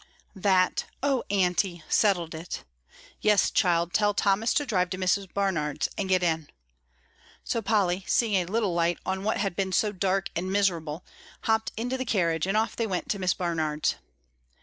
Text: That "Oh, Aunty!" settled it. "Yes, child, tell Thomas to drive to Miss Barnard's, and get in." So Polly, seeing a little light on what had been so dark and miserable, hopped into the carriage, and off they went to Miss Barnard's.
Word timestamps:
That 0.35 0.85
"Oh, 1.03 1.23
Aunty!" 1.29 1.83
settled 1.87 2.33
it. 2.33 2.63
"Yes, 3.19 3.51
child, 3.51 3.93
tell 3.93 4.15
Thomas 4.15 4.51
to 4.55 4.65
drive 4.65 4.89
to 4.89 4.97
Miss 4.97 5.19
Barnard's, 5.27 5.89
and 5.95 6.09
get 6.09 6.23
in." 6.23 6.49
So 7.43 7.61
Polly, 7.61 8.03
seeing 8.07 8.33
a 8.33 8.51
little 8.51 8.73
light 8.73 8.97
on 9.05 9.23
what 9.23 9.37
had 9.37 9.55
been 9.55 9.71
so 9.71 9.91
dark 9.91 10.31
and 10.35 10.51
miserable, 10.51 11.05
hopped 11.41 11.71
into 11.77 11.97
the 11.99 12.05
carriage, 12.05 12.47
and 12.47 12.57
off 12.57 12.75
they 12.75 12.87
went 12.87 13.09
to 13.09 13.19
Miss 13.19 13.35
Barnard's. 13.35 13.97